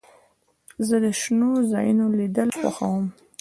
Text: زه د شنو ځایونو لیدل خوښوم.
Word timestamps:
زه 0.87 0.95
د 1.03 1.05
شنو 1.19 1.49
ځایونو 1.71 2.05
لیدل 2.19 2.49
خوښوم. 2.57 3.05